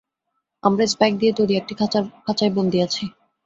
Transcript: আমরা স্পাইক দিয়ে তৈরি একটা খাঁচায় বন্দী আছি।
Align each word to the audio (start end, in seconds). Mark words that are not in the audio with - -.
আমরা 0.63 0.83
স্পাইক 0.87 1.13
দিয়ে 1.17 1.33
তৈরি 1.33 1.53
একটা 1.55 1.73
খাঁচায় 2.25 2.51
বন্দী 2.55 2.79
আছি। 2.81 3.03